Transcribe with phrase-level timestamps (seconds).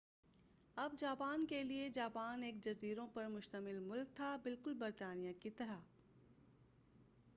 [0.75, 5.79] اب جاپان کے لئے جاپان ایک جزیروں پر مُشتمل ملک تھا بالکل برطانیہ کی طرح